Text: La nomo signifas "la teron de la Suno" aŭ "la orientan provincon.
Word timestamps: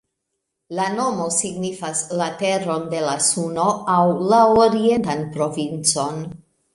La 0.77 0.85
nomo 0.93 1.25
signifas 1.33 1.99
"la 2.21 2.29
teron 2.39 2.87
de 2.95 3.01
la 3.07 3.13
Suno" 3.27 3.65
aŭ 3.97 4.01
"la 4.31 4.41
orientan 4.65 5.23
provincon. 5.37 6.19